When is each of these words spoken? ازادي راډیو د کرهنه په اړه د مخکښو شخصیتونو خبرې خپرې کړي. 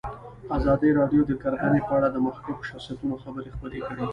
ازادي 0.57 0.89
راډیو 0.99 1.21
د 1.25 1.31
کرهنه 1.41 1.79
په 1.87 1.93
اړه 1.97 2.07
د 2.11 2.17
مخکښو 2.25 2.67
شخصیتونو 2.69 3.15
خبرې 3.23 3.49
خپرې 3.55 3.79
کړي. 3.87 4.05